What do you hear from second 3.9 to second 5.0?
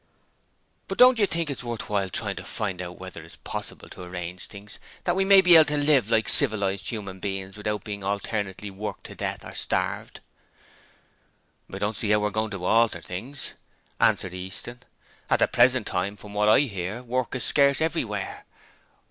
so arrange things